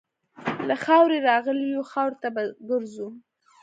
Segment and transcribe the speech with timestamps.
[0.67, 3.07] له خاورې راغلي یو، خاورې ته به ګرځو.